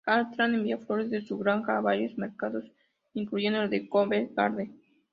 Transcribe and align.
Hartland 0.07 0.55
enviaba 0.55 0.83
flores 0.83 1.11
de 1.11 1.21
su 1.21 1.37
granja 1.37 1.77
a 1.77 1.81
varios 1.81 2.17
mercados, 2.17 2.65
incluyendo 3.13 3.61
el 3.61 3.69
de 3.69 3.87
Covent 3.87 4.33
Garden. 4.33 4.81